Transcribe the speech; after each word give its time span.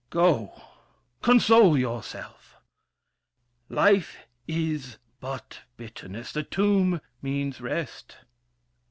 Go! 0.09 0.59
console 1.21 1.77
yourself! 1.77 2.57
Life 3.69 4.17
is 4.47 4.97
but 5.19 5.59
bitterness, 5.77 6.31
the 6.31 6.41
tomb 6.41 7.01
means 7.21 7.61
rest. 7.61 8.17